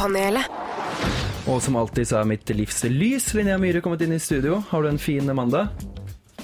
Mandagspanelet. 0.00 1.48
Og 1.48 1.60
som 1.64 1.76
alltid 1.80 2.06
så 2.08 2.20
er 2.20 2.28
mitt 2.28 2.48
livs 2.54 2.82
lys 2.88 3.30
Linnea 3.36 3.58
Myhre 3.60 3.80
kommet 3.84 4.02
inn 4.04 4.12
i 4.14 4.20
studio. 4.22 4.60
Har 4.70 4.82
du 4.84 4.88
en 4.88 4.98
fin 5.00 5.26
mandag? 5.36 5.68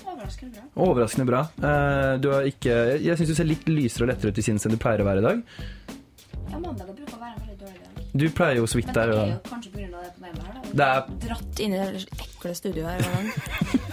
Overraskende 0.04 0.52
bra. 0.56 0.62
Overraskende 0.86 1.26
bra. 1.28 1.40
Eh, 1.62 2.18
Du 2.20 2.30
har 2.32 2.42
ikke 2.48 2.74
Jeg 3.02 3.16
syns 3.18 3.28
du 3.28 3.34
ser 3.34 3.44
litt 3.48 3.66
lysere 3.68 4.04
og 4.06 4.08
lettere 4.12 4.30
ut 4.32 4.38
i 4.38 4.42
sinns 4.42 4.66
enn 4.66 4.72
du 4.72 4.78
pleier 4.82 5.00
å 5.04 5.08
være 5.08 5.18
i 5.22 5.26
dag. 5.28 5.42
Ja, 6.50 6.58
mandag 6.58 6.86
bruker 6.96 7.14
å 7.16 7.20
være 7.20 7.32
en 7.32 7.40
veldig 7.46 7.58
dårlig 7.60 7.80
dag. 7.84 8.04
Du 8.16 8.26
pleier 8.30 8.56
jo 8.60 8.66
så 8.66 8.76
vidt 8.80 8.92
der. 8.94 9.06
Men 9.06 9.16
det 9.16 9.22
er 9.22 9.32
jo 9.32 9.50
kanskje 9.50 9.70
pga. 9.72 9.86
det 10.02 10.12
problemet 10.16 10.42
her. 10.42 10.52
da. 10.54 10.60
Det 10.72 10.86
er- 10.86 11.28
Dratt 11.28 11.60
inn 11.60 11.72
i 11.72 11.76
det 11.78 12.06
ekle 12.26 12.54
studioet 12.54 12.88
her. 12.90 12.98
hver 13.00 13.12
gang. 13.14 13.28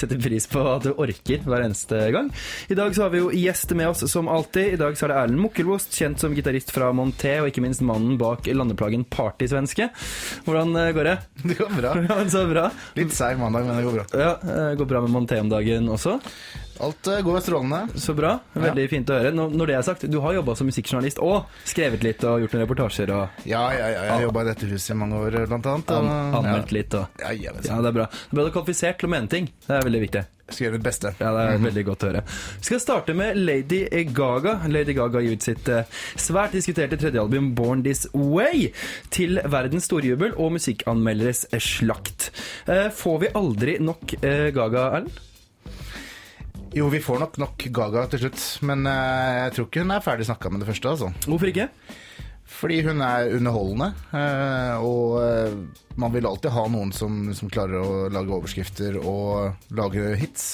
sette 0.00 0.18
pris 0.22 0.46
på 0.50 0.62
at 0.72 0.86
du 0.86 0.92
orker 0.94 1.42
hver 1.46 1.64
eneste 1.66 2.00
gang. 2.14 2.30
I 2.70 2.76
dag 2.78 2.94
så 2.96 3.06
har 3.06 3.12
vi 3.14 3.22
jo 3.22 3.32
gjester 3.34 3.78
med 3.78 3.90
oss 3.92 4.04
som 4.10 4.28
alltid. 4.30 4.74
I 4.76 4.80
dag 4.80 4.96
så 4.98 5.06
er 5.08 5.12
det 5.14 5.18
Erlend 5.22 5.42
Mukkelvost, 5.44 5.94
kjent 5.98 6.22
som 6.22 6.34
gitarist 6.36 6.72
fra 6.74 6.90
Monté, 6.96 7.38
og 7.42 7.50
ikke 7.50 7.64
minst 7.64 7.84
mannen 7.86 8.18
bak 8.20 8.46
landeplagen 8.48 9.04
Partysvenske. 9.08 9.90
Hvordan 10.46 10.74
eh, 10.76 10.92
går 10.96 11.10
det? 11.12 11.16
Det 11.44 11.58
går 11.60 11.74
bra. 11.80 11.96
Ja, 12.08 12.22
så 12.30 12.46
bra. 12.48 12.68
Litt 12.96 13.12
seig 13.14 13.36
mandag, 13.40 13.66
men 13.68 13.76
det 13.76 13.84
går 13.88 13.98
bra. 14.00 14.06
Ja, 14.16 14.32
eh, 14.40 14.72
Går 14.78 14.88
bra 14.88 15.02
med 15.04 15.12
Monté 15.12 15.40
om 15.42 15.50
dagen 15.50 15.88
også. 15.92 16.18
Alt 16.80 17.06
eh, 17.10 17.20
går 17.26 17.40
strålende. 17.40 17.88
Så 17.98 18.14
bra. 18.14 18.36
Veldig 18.54 18.84
fint 18.90 19.10
å 19.10 19.16
høre. 19.18 19.32
Når, 19.34 19.66
det 19.66 19.76
er 19.78 19.84
sagt, 19.86 20.04
du 20.10 20.18
har 20.22 20.36
jobba 20.36 20.54
som 20.58 20.68
musikkjournalist 20.70 21.18
og 21.24 21.48
skrevet 21.66 22.04
litt 22.06 22.22
og 22.28 22.44
gjort 22.44 22.54
noen 22.54 22.64
reportasjer 22.64 23.10
og 23.14 23.40
Ja, 23.48 23.64
ja, 23.74 23.88
ja, 23.90 24.04
jeg 24.06 24.12
har 24.14 24.24
jobba 24.28 24.44
i 24.44 24.48
dette 24.52 24.68
huset 24.70 24.94
i 24.94 24.98
mange 25.00 25.18
år, 25.18 25.40
blant 25.50 25.66
annet. 25.66 25.90
an 25.90 26.06
anmeldt 26.06 26.38
anmeldt 26.38 26.74
litt 26.76 26.94
og 27.00 27.22
Ja, 27.24 27.32
ja, 27.34 27.54
du. 27.56 27.66
Ja, 27.66 27.80
det 27.82 27.90
er 27.90 27.96
bra. 27.98 28.06
Da 28.30 28.38
ble 28.38 28.46
kvalifisert 28.54 29.00
til 29.02 29.10
å 29.10 29.12
mene 29.16 29.32
ting. 29.32 29.50
Det 29.66 29.74
er 29.74 29.87
veldig 29.88 30.02
viktig. 30.06 30.22
Jeg 30.48 30.54
skal 30.56 30.64
gjøre 30.64 30.76
mitt 30.78 30.86
beste. 30.86 31.10
Ja, 31.20 31.30
det 31.36 31.42
er 31.44 31.58
veldig 31.60 31.82
godt 31.90 32.04
å 32.04 32.08
høre. 32.08 32.22
Vi 32.56 32.68
skal 32.70 32.80
starte 32.80 33.14
med 33.16 33.36
Lady 33.36 33.82
Gaga. 34.16 34.54
Lady 34.72 34.94
Gaga 34.96 35.20
gir 35.24 35.36
ut 35.36 35.44
sitt 35.44 35.68
eh, 35.68 35.98
svært 36.16 36.56
diskuterte 36.56 36.96
tredje 37.00 37.20
album 37.20 37.50
Born 37.58 37.82
This 37.84 38.06
Way 38.14 38.70
til 39.12 39.42
verdens 39.44 39.88
storjubel 39.90 40.32
og 40.40 40.54
musikkanmelderes 40.56 41.44
slakt. 41.60 42.30
Eh, 42.64 42.88
får 42.94 43.22
vi 43.26 43.32
aldri 43.42 43.76
nok 43.84 44.16
eh, 44.22 44.48
Gaga, 44.56 44.88
Erlend? 45.00 45.24
Jo, 46.76 46.88
vi 46.92 47.00
får 47.04 47.20
nok 47.24 47.38
nok 47.40 47.68
Gaga 47.74 48.08
til 48.12 48.26
slutt, 48.26 48.42
men 48.68 48.84
jeg 48.88 49.54
tror 49.56 49.68
ikke 49.68 49.84
hun 49.84 49.96
er 49.96 50.04
ferdig 50.04 50.28
snakka 50.28 50.52
med 50.52 50.62
det 50.64 50.68
første. 50.68 50.94
altså. 50.96 51.12
Hvorfor 51.28 51.52
ikke? 51.52 51.68
Fordi 52.48 52.80
hun 52.86 53.02
er 53.04 53.34
underholdende, 53.36 53.90
eh, 54.16 54.84
og 54.84 55.18
eh, 55.20 55.58
man 56.00 56.14
vil 56.14 56.26
alltid 56.26 56.54
ha 56.54 56.64
noen 56.72 56.94
som, 56.96 57.20
som 57.36 57.50
klarer 57.52 57.82
å 57.82 58.08
lage 58.12 58.34
overskrifter 58.34 58.96
og 59.02 59.68
lage 59.76 60.14
hits. 60.18 60.48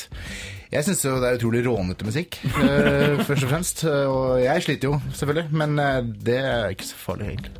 Jeg 0.75 0.89
syns 0.89 1.05
jo 1.07 1.15
det 1.23 1.31
er 1.31 1.39
utrolig 1.39 1.63
rånete 1.69 2.09
musikk, 2.09 2.41
eh, 2.59 3.21
først 3.29 3.47
og 3.47 3.55
fremst. 3.55 3.87
Og 3.87 4.43
jeg 4.43 4.67
sliter 4.67 4.91
jo, 4.91 5.01
selvfølgelig, 5.15 5.49
men 5.55 5.81
det 6.27 6.41
er 6.43 6.75
ikke 6.75 6.91
så 6.91 7.01
farlig, 7.07 7.33
egentlig. 7.35 7.57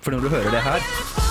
For 0.00 0.14
når 0.14 0.24
du 0.24 0.34
hører 0.38 0.52
det 0.54 0.66
her 0.66 1.25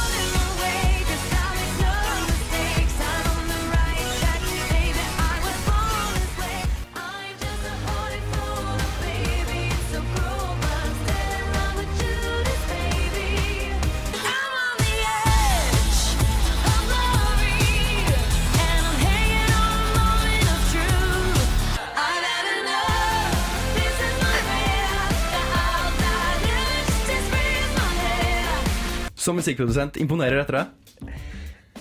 som 29.25 29.39
musikkprodusent, 29.39 29.97
imponerer 30.01 30.43
etter 30.43 30.61
deg? 30.61 31.15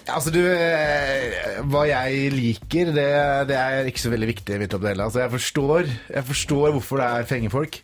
Altså, 0.04 0.28
du 0.34 0.40
eh, 0.42 1.60
Hva 1.70 1.84
jeg 1.88 2.32
liker, 2.34 2.90
det, 2.92 3.06
det 3.48 3.56
er 3.56 3.88
ikke 3.88 4.02
så 4.02 4.12
veldig 4.12 4.28
viktig. 4.34 4.58
Altså, 4.76 5.22
jeg 5.22 5.32
forstår, 5.32 5.92
jeg 6.12 6.28
forstår 6.28 6.74
hvorfor 6.76 7.00
det 7.00 7.06
er 7.08 7.28
fengefolk. 7.30 7.78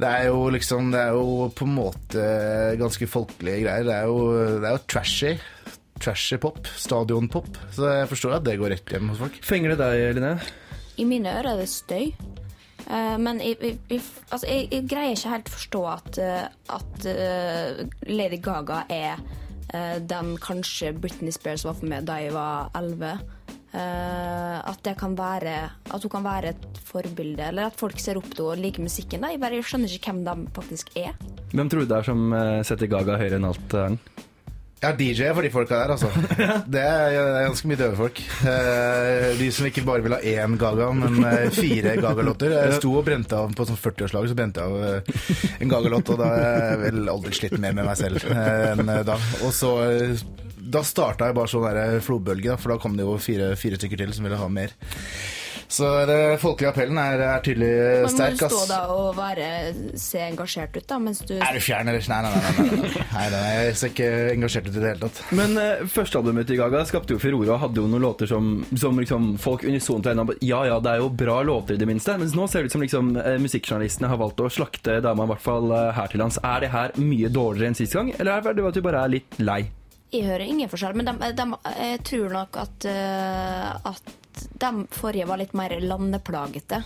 Det 0.00 0.10
er 0.10 0.28
jo 0.30 0.46
liksom 0.54 0.92
Det 0.94 1.00
er 1.00 1.16
jo 1.16 1.48
på 1.56 1.66
en 1.66 1.74
måte 1.74 2.26
ganske 2.80 3.10
folkelige 3.10 3.64
greier. 3.64 3.88
Det 3.88 3.96
er 3.96 4.06
jo, 4.10 4.20
det 4.62 4.68
er 4.68 4.76
jo 4.76 4.84
trashy. 4.90 5.34
Trashy 6.00 6.38
pop. 6.40 6.62
Stadionpop. 6.80 7.50
Så 7.74 7.90
jeg 7.98 8.10
forstår 8.12 8.38
at 8.38 8.46
det 8.46 8.58
går 8.60 8.76
rett 8.76 8.94
hjem 8.94 9.10
hos 9.12 9.24
folk. 9.24 9.42
Fenger 9.44 9.74
det 9.74 9.82
deg, 9.82 10.06
Linné? 10.20 10.36
I 11.00 11.08
mine 11.08 11.34
ører 11.40 11.54
er 11.54 11.64
det 11.64 11.70
støy. 11.72 12.12
Eh, 12.90 13.16
men 13.22 13.38
jeg, 13.44 13.56
jeg, 13.62 14.00
altså 14.30 14.48
jeg, 14.48 14.68
jeg 14.72 14.86
greier 14.90 15.14
ikke 15.14 15.34
helt 15.34 15.50
forstå 15.52 15.82
at, 15.92 16.18
eh, 16.18 16.46
at 16.74 17.06
eh, 17.10 17.84
Lady 18.10 18.40
Gaga 18.42 18.84
er 18.90 19.22
den 19.70 20.32
kanskje 20.42 20.88
Britney 20.98 21.30
Spears 21.30 21.62
var 21.62 21.76
for 21.78 21.86
meg 21.86 22.02
da 22.08 22.16
jeg 22.18 22.32
var 22.34 22.72
11. 22.74 23.20
Eh, 23.70 24.56
at 24.66 24.88
At 24.90 26.02
hun 26.02 26.10
kan 26.10 26.24
være 26.24 26.48
et 26.48 26.80
forbilde, 26.82 27.44
eller 27.52 27.68
at 27.68 27.78
folk 27.78 28.00
ser 28.02 28.18
opp 28.18 28.26
til 28.34 28.48
henne 28.48 28.56
og 28.56 28.64
liker 28.64 28.82
musikken. 28.82 29.22
Jeg 29.30 29.38
bare 29.38 29.62
skjønner 29.62 29.94
ikke 29.94 30.10
hvem 30.10 30.24
de 30.26 30.50
faktisk 30.58 30.90
er. 30.98 31.14
Hvem 31.54 31.70
tror 31.70 31.86
du 31.86 31.86
det 31.86 32.00
er 32.00 32.08
som 32.10 32.34
setter 32.66 32.90
Gaga 32.90 33.20
høyere 33.22 33.38
enn 33.38 33.46
alt, 33.46 33.78
Erlend? 33.78 34.19
Ja, 34.80 34.94
DJ 34.96 35.26
for 35.36 35.44
de 35.44 35.50
folka 35.52 35.76
der, 35.76 35.90
altså. 35.92 36.08
Det 36.72 36.80
er, 36.80 37.12
er 37.20 37.44
ganske 37.44 37.68
mye 37.68 37.76
døve 37.76 37.98
folk. 37.98 38.20
Eh, 38.48 39.26
De 39.36 39.50
som 39.52 39.66
ikke 39.68 39.84
bare 39.84 40.00
vil 40.06 40.14
ha 40.16 40.20
én 40.24 40.54
Gaga, 40.60 40.86
men 40.96 41.18
eh, 41.28 41.50
fire 41.52 41.92
Gaga-låter. 42.00 42.54
Jeg 42.56 42.78
sto 42.78 42.94
og 42.96 43.04
brente 43.04 43.36
av 43.36 43.52
på 43.56 43.66
sånn 43.68 43.80
40-årslag, 43.80 44.30
så 44.30 44.38
brente 44.38 44.64
jeg 44.64 44.72
av 44.72 44.86
eh, 44.88 45.58
en 45.60 45.74
Gaga-låt, 45.74 46.14
og 46.14 46.22
da 46.22 46.30
har 46.32 46.46
jeg 46.70 46.80
vel 46.86 47.12
aldri 47.12 47.36
slitt 47.36 47.58
mer 47.60 47.76
med 47.76 47.90
meg 47.90 48.00
selv 48.00 48.24
enn 48.32 48.86
da. 49.04 49.18
Og 49.44 49.52
så 49.52 49.74
Da 50.70 50.80
starta 50.86 51.28
jeg 51.28 51.36
bare 51.36 51.50
sånn 51.50 52.00
flodbølge, 52.06 52.54
da, 52.54 52.56
for 52.60 52.72
da 52.72 52.80
kom 52.80 52.96
det 52.96 53.04
jo 53.04 53.18
fire, 53.20 53.52
fire 53.60 53.76
stykker 53.80 54.00
til 54.00 54.16
som 54.16 54.24
ville 54.28 54.40
ha 54.40 54.48
mer. 54.48 54.72
Så 55.70 55.86
den 56.08 56.38
folkelige 56.42 56.72
appellen 56.72 56.98
er, 56.98 57.20
er 57.22 57.42
tydelig 57.46 57.68
Men 57.70 58.02
må 58.02 58.10
sterk, 58.10 58.38
du 58.40 58.42
stå 58.50 58.62
da 58.66 58.80
og 58.90 59.12
være, 59.14 59.46
se 60.02 60.22
engasjert 60.26 60.74
ut, 60.74 60.86
da, 60.90 60.98
mens 61.02 61.22
du 61.22 61.36
Er 61.36 61.54
du 61.54 61.62
fjern, 61.62 61.90
eller? 61.92 62.02
Nei, 62.10 62.18
nei, 62.26 62.32
nei. 62.34 62.40
nei, 62.42 62.64
nei, 62.66 62.80
nei. 62.80 63.04
nei, 63.14 63.26
nei 63.36 63.44
jeg 63.54 63.76
ser 63.78 63.92
ikke 63.94 64.08
engasjert 64.34 64.66
ut 64.66 64.74
i 64.74 64.80
det 64.80 64.90
hele 64.90 65.04
tatt. 65.04 65.22
Men 65.38 65.54
uh, 65.60 65.84
førstealbumet 65.94 66.50
til 66.50 66.58
Gaga 66.58 66.82
skapte 66.88 67.14
jo 67.14 67.22
furore 67.22 67.54
og 67.54 67.62
hadde 67.62 67.82
jo 67.82 67.86
noen 67.90 68.02
låter 68.02 68.30
som, 68.30 68.52
som 68.74 68.98
liksom 68.98 69.32
folk 69.40 69.62
unisont 69.68 70.08
var 70.08 70.16
enige 70.16 70.26
om 70.26 70.46
Ja 70.50 70.62
ja, 70.66 70.78
det 70.82 70.96
er 70.96 71.04
jo 71.04 71.10
bra 71.22 71.40
låter, 71.46 71.78
i 71.78 71.80
det 71.80 71.88
minste. 71.88 72.16
Mens 72.18 72.34
nå 72.34 72.48
ser 72.50 72.64
det 72.64 72.72
ut 72.72 72.76
som 72.76 72.84
liksom 72.84 73.12
eh, 73.20 73.36
musikkjournalistene 73.42 74.10
har 74.10 74.18
valgt 74.20 74.42
å 74.42 74.50
slakte 74.50 74.98
dama, 75.04 75.28
i 75.28 75.32
hvert 75.34 75.44
fall 75.44 75.70
eh, 75.76 75.90
her 75.94 76.10
til 76.10 76.24
lands. 76.24 76.40
Er 76.42 76.64
det 76.64 76.72
her 76.74 76.96
mye 76.98 77.30
dårligere 77.30 77.70
enn 77.70 77.78
sist 77.78 77.94
gang, 77.94 78.10
eller 78.18 78.40
er 78.40 78.58
det 78.58 78.66
at 78.72 78.80
du 78.80 78.82
bare 78.84 79.04
er 79.04 79.14
litt 79.20 79.38
lei? 79.38 79.62
Jeg 80.10 80.26
hører 80.26 80.42
ingen 80.42 80.70
forskjell, 80.70 80.96
men 80.98 81.06
de, 81.06 81.30
de, 81.38 81.46
jeg 81.78 82.00
tror 82.08 82.32
nok 82.34 82.56
at, 82.58 82.86
uh, 82.90 83.92
at 83.92 84.16
de 84.60 84.86
forrige 84.94 85.28
var 85.28 85.40
litt 85.40 85.54
mer 85.58 85.76
landeplagete. 85.80 86.82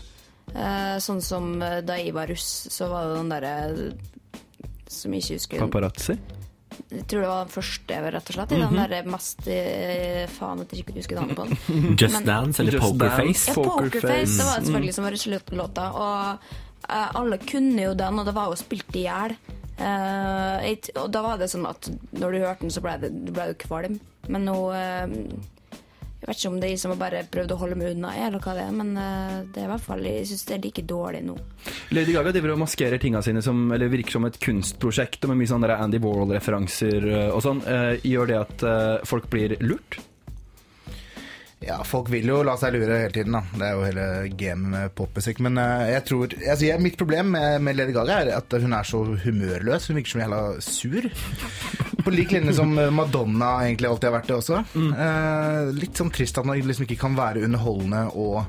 Eh, 0.55 0.97
sånn 1.01 1.23
som 1.25 1.55
eh, 1.63 1.81
da 1.87 1.97
jeg 1.99 2.15
var 2.15 2.29
russ, 2.31 2.49
så 2.71 2.89
var 2.91 3.09
det 3.09 3.15
den 3.17 3.31
derre 3.33 3.53
Som 4.93 5.15
jeg 5.17 5.25
ikke 5.25 5.39
husker 5.39 5.63
Paparazzi? 5.65 6.19
Jeg 6.91 7.07
tror 7.09 7.23
det 7.23 7.31
var 7.31 7.47
den 7.47 7.55
første, 7.55 8.01
rett 8.15 8.31
og 8.31 8.37
slett. 8.37 8.53
Den 8.53 8.77
derre 8.77 9.01
mest 9.09 9.49
eh, 9.51 10.25
Faen 10.31 10.63
at 10.63 10.75
jeg 10.75 10.85
ikke 10.85 10.97
husker 10.99 11.19
navnet 11.19 11.39
på 11.39 11.49
den. 11.49 11.97
Just 12.01 12.19
Men- 12.19 12.29
Dance 12.29 12.63
eller 12.63 12.77
Just 12.77 12.87
Pokerface. 12.87 13.49
Ja, 13.51 13.57
Pokerface. 13.57 14.39
Det 14.39 14.47
var 14.49 14.61
selvfølgelig 14.61 14.95
som 14.95 15.07
var 15.07 15.17
russelåta. 15.17 15.89
Og 16.05 16.49
uh, 16.91 17.11
alle 17.21 17.39
kunne 17.43 17.89
jo 17.89 17.95
den, 17.99 18.19
og 18.21 18.29
det 18.29 18.35
var 18.37 18.51
jo 18.53 18.59
spilt 18.61 18.99
i 19.01 19.07
hjel. 19.07 19.37
Uh, 19.75 20.71
og 21.03 21.09
da 21.15 21.23
var 21.25 21.41
det 21.41 21.51
sånn 21.51 21.67
at 21.67 21.91
når 22.15 22.37
du 22.37 22.43
hørte 22.45 22.67
den, 22.67 22.75
så 22.75 22.83
ble, 22.85 22.99
det, 23.03 23.11
du 23.27 23.33
ble 23.35 23.49
du 23.51 23.57
kvalm. 23.65 23.99
Men 24.31 24.47
nå 24.49 24.59
eh, 24.73 25.19
Jeg 26.25 26.31
vet 26.31 26.39
ikke 26.41 26.51
om 26.55 26.55
det 26.57 26.69
er 26.71 26.71
jeg 26.73 26.81
som 26.81 26.93
har 26.95 27.01
bare 27.03 27.19
prøvd 27.29 27.51
å 27.53 27.57
holde 27.61 27.77
meg 27.77 27.91
unna, 27.93 28.15
eller 28.17 28.41
hva 28.41 28.55
det 28.57 28.63
er, 28.65 28.71
men 28.73 28.95
eh, 28.97 29.35
det 29.53 29.61
er 29.61 29.67
i 29.67 29.73
hvert 29.75 29.85
fall 29.85 30.07
Jeg 30.09 30.23
syns 30.31 30.47
det 30.49 30.55
er 30.57 30.63
like 30.65 30.85
dårlig 30.89 31.21
nå. 31.27 31.35
Lady 31.93 32.15
Gaga 32.17 32.33
driver 32.33 32.55
og 32.55 32.63
maskerer 32.63 33.03
tinga 33.03 33.21
sine 33.27 33.43
som 33.45 33.61
Eller 33.77 33.93
virker 33.93 34.17
som 34.17 34.25
et 34.25 34.39
kunstprosjekt 34.41 35.27
og 35.27 35.35
med 35.35 35.43
mye 35.43 35.53
sånne 35.53 35.77
Andy 35.77 36.01
Warhol-referanser 36.01 37.09
eh, 37.11 37.29
og 37.29 37.45
sånn. 37.45 37.61
Eh, 37.69 38.09
gjør 38.09 38.33
det 38.33 38.41
at 38.41 38.67
folk 39.05 39.29
blir 39.29 39.59
lurt? 39.61 40.01
Ja, 41.65 41.79
folk 41.85 42.09
vil 42.13 42.29
jo 42.29 42.41
la 42.45 42.57
seg 42.61 42.73
lure 42.73 43.03
hele 43.03 43.13
tiden, 43.13 43.37
da. 43.37 43.45
Det 43.53 43.69
er 43.69 43.77
jo 43.77 43.85
hele 43.85 44.09
gamet 44.41 44.73
med 44.73 44.97
popmusikk. 44.97 45.45
Men 45.45 45.61
jeg 45.61 46.09
tror 46.09 46.33
altså, 46.33 46.71
jeg, 46.71 46.81
Mitt 46.85 46.97
problem 47.01 47.35
med, 47.37 47.61
med 47.69 47.77
Lady 47.77 47.93
Gaga 47.97 48.23
er 48.23 48.37
at 48.41 48.61
hun 48.65 48.73
er 48.73 48.89
så 48.89 49.05
humørløs. 49.05 49.91
Hun 49.93 50.01
virker 50.01 50.17
som 50.17 50.25
jævla 50.25 50.45
sur. 50.65 51.84
På 52.05 52.11
lik 52.13 52.31
linje 52.35 52.53
som 52.57 52.75
Madonna 52.95 53.55
egentlig 53.65 53.89
alltid 53.89 54.11
har 54.11 54.19
vært 54.21 54.29
det 54.29 54.37
også. 54.37 54.59
Eh, 54.77 55.71
litt 55.79 55.97
sånn 55.97 56.11
trist 56.13 56.37
at 56.39 56.45
man 56.49 56.59
liksom 56.61 56.85
ikke 56.87 56.99
kan 57.01 57.17
være 57.17 57.45
underholdende 57.47 58.03
og 58.15 58.45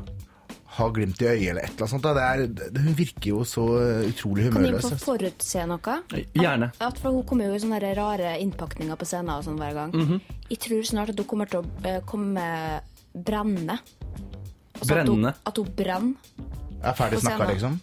ha 0.76 0.90
glimt 0.92 1.22
i 1.24 1.28
øyet 1.30 1.50
eller 1.54 1.64
et 1.64 1.70
eller 1.72 1.86
annet 1.86 1.94
sånt. 1.94 2.04
Da. 2.04 2.12
Det 2.18 2.24
er, 2.26 2.42
det, 2.76 2.82
hun 2.84 2.96
virker 3.00 3.30
jo 3.30 3.44
så 3.48 3.64
utrolig 4.10 4.50
Kan 4.52 4.60
vi 4.66 4.68
humørløs. 4.74 4.90
få 4.92 4.98
forutse 5.06 5.64
noe? 5.72 5.96
Gjerne. 6.36 6.68
At 6.84 7.00
for 7.00 7.16
Hun 7.16 7.24
kommer 7.30 7.48
jo 7.48 7.56
i 7.56 7.62
sånne 7.64 7.80
rare 7.96 8.34
innpakninger 8.44 9.00
på 9.00 9.08
scenen 9.08 9.32
og 9.38 9.46
sånn 9.48 9.56
hver 9.62 9.74
gang. 9.78 10.20
Jeg 10.52 10.60
tror 10.66 10.84
snart 10.92 11.14
at 11.16 11.22
hun 11.24 11.30
kommer 11.32 11.48
til 11.48 11.64
å 11.64 11.88
eh, 11.88 12.02
komme 12.06 12.44
brennende. 13.16 13.80
Altså 14.76 14.84
at 14.84 15.08
hun- 15.08 15.16
Brennende? 15.16 15.34
At 15.48 15.58
hun 15.64 15.72
brenner. 15.80 16.16
Er 16.84 16.94
ferdig 16.94 17.22
snakka, 17.24 17.48
liksom. 17.54 17.80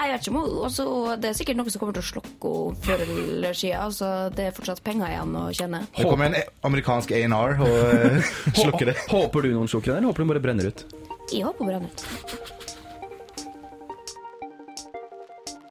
Jeg 0.00 0.14
vet 0.14 0.26
ikke 0.26 0.32
om 0.32 0.64
altså, 0.64 0.84
Det 1.20 1.28
er 1.28 1.34
sikkert 1.36 1.58
noe 1.58 1.72
som 1.72 1.82
kommer 1.82 1.96
til 1.98 2.02
å 2.04 2.08
slokke 2.08 2.52
henne 2.54 2.84
før 2.86 3.02
eller 3.04 3.56
siden. 3.58 3.82
Altså, 3.84 4.08
det 4.36 4.46
er 4.48 4.54
fortsatt 4.56 4.80
penger 4.86 5.12
igjen 5.12 5.36
å 5.36 5.44
tjene. 5.56 5.82
Det 5.98 6.06
kommer 6.08 6.30
en 6.30 6.38
e- 6.40 6.46
amerikansk 6.70 7.12
A&R 7.18 7.60
og 7.66 7.76
eh, 7.84 8.32
slukker 8.56 8.90
det. 8.92 8.96
Håper 9.12 9.44
du 9.44 9.52
noen 9.52 9.68
slukker 9.70 9.92
den, 9.92 10.00
eller 10.00 10.12
håper 10.14 10.24
du 10.24 10.32
bare 10.32 10.44
brenner 10.48 10.70
ut? 10.72 10.86
Jeg 11.30 11.44
håper 11.46 11.68
brenner 11.68 11.92
ut. 11.92 12.69